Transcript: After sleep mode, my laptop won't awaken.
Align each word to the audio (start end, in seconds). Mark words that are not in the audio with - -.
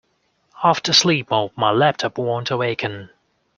After 0.63 0.93
sleep 0.93 1.29
mode, 1.29 1.51
my 1.55 1.69
laptop 1.69 2.17
won't 2.17 2.49
awaken. 2.49 3.11